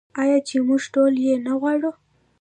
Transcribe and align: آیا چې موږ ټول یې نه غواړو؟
آیا 0.21 0.37
چې 0.47 0.55
موږ 0.67 0.81
ټول 0.93 1.13
یې 1.25 1.35
نه 1.45 1.53
غواړو؟ 1.59 1.91